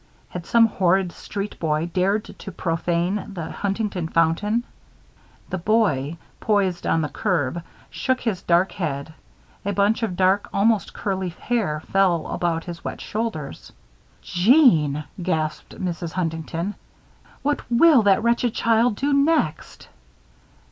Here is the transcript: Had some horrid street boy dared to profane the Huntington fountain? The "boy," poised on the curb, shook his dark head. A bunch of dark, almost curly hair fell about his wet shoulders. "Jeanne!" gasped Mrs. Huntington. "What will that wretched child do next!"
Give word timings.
Had 0.29 0.47
some 0.47 0.65
horrid 0.65 1.11
street 1.11 1.59
boy 1.59 1.85
dared 1.93 2.23
to 2.23 2.51
profane 2.51 3.23
the 3.35 3.51
Huntington 3.51 4.07
fountain? 4.07 4.63
The 5.51 5.59
"boy," 5.59 6.17
poised 6.39 6.87
on 6.87 7.03
the 7.03 7.07
curb, 7.07 7.61
shook 7.91 8.21
his 8.21 8.41
dark 8.41 8.71
head. 8.71 9.13
A 9.63 9.73
bunch 9.73 10.01
of 10.01 10.15
dark, 10.15 10.49
almost 10.51 10.91
curly 10.95 11.29
hair 11.29 11.81
fell 11.81 12.25
about 12.29 12.63
his 12.63 12.83
wet 12.83 12.99
shoulders. 12.99 13.71
"Jeanne!" 14.23 15.03
gasped 15.21 15.79
Mrs. 15.79 16.13
Huntington. 16.13 16.73
"What 17.43 17.61
will 17.71 18.01
that 18.01 18.23
wretched 18.23 18.55
child 18.55 18.95
do 18.95 19.13
next!" 19.13 19.87